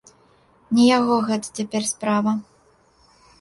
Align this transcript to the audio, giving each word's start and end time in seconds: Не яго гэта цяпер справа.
Не 0.77 0.85
яго 0.97 1.15
гэта 1.27 1.47
цяпер 1.59 1.87
справа. 1.93 2.35